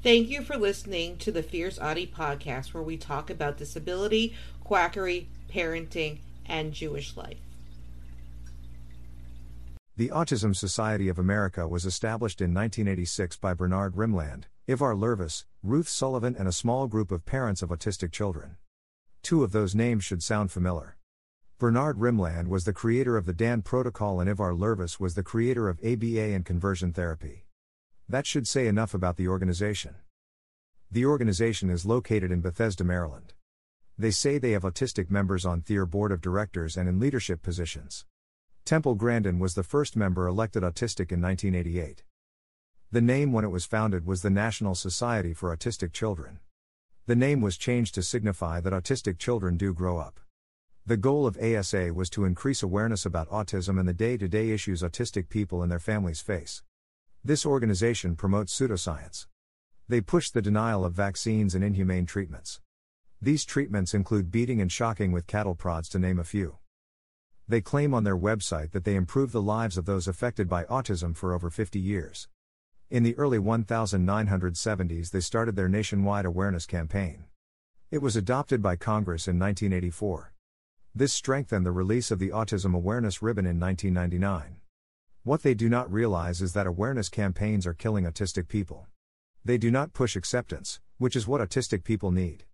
[0.00, 4.32] Thank you for listening to the Fierce Autie podcast, where we talk about disability,
[4.62, 7.38] quackery, parenting, and Jewish life.
[9.96, 15.88] The Autism Society of America was established in 1986 by Bernard Rimland, Ivar Lovaas, Ruth
[15.88, 18.56] Sullivan, and a small group of parents of autistic children.
[19.24, 20.96] Two of those names should sound familiar.
[21.58, 25.68] Bernard Rimland was the creator of the DAN protocol, and Ivar Lovaas was the creator
[25.68, 27.47] of ABA and conversion therapy.
[28.10, 29.96] That should say enough about the organization.
[30.90, 33.34] The organization is located in Bethesda, Maryland.
[33.98, 38.06] They say they have autistic members on their board of directors and in leadership positions.
[38.64, 42.02] Temple Grandin was the first member elected autistic in 1988.
[42.92, 46.38] The name when it was founded was the National Society for Autistic Children.
[47.04, 50.18] The name was changed to signify that autistic children do grow up.
[50.86, 54.48] The goal of ASA was to increase awareness about autism and the day to day
[54.48, 56.62] issues autistic people and their families face.
[57.28, 59.26] This organization promotes pseudoscience.
[59.86, 62.62] They push the denial of vaccines and inhumane treatments.
[63.20, 66.56] These treatments include beating and shocking with cattle prods, to name a few.
[67.46, 71.14] They claim on their website that they improve the lives of those affected by autism
[71.14, 72.28] for over 50 years.
[72.88, 77.24] In the early 1970s, they started their nationwide awareness campaign.
[77.90, 80.32] It was adopted by Congress in 1984.
[80.94, 84.57] This strengthened the release of the Autism Awareness Ribbon in 1999.
[85.28, 88.86] What they do not realize is that awareness campaigns are killing autistic people.
[89.44, 92.46] They do not push acceptance, which is what autistic people need.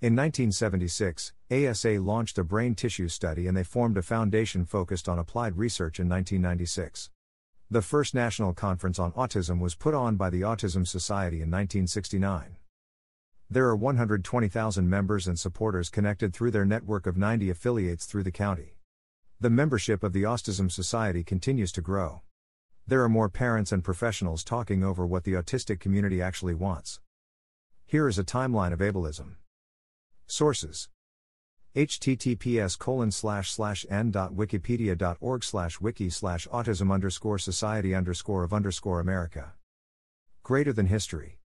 [0.00, 5.20] In 1976, ASA launched a brain tissue study and they formed a foundation focused on
[5.20, 7.10] applied research in 1996.
[7.70, 12.56] The first national conference on autism was put on by the Autism Society in 1969.
[13.48, 18.32] There are 120,000 members and supporters connected through their network of 90 affiliates through the
[18.32, 18.74] county.
[19.42, 22.22] The membership of the Autism Society continues to grow.
[22.86, 27.00] There are more parents and professionals talking over what the autistic community actually wants.
[27.84, 29.34] Here is a timeline of ableism.
[30.28, 30.90] Sources
[31.74, 39.54] https colon slash slash n.wikipedia.org slash wiki slash autism underscore society underscore of underscore America.
[40.44, 41.40] Greater than history.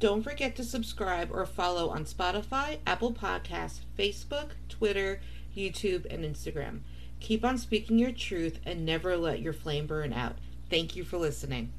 [0.00, 5.20] Don't forget to subscribe or follow on Spotify, Apple Podcasts, Facebook, Twitter,
[5.56, 6.80] YouTube, and Instagram.
[7.20, 10.36] Keep on speaking your truth and never let your flame burn out.
[10.68, 11.72] Thank you for listening.